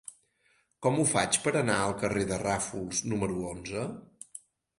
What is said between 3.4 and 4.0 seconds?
onze?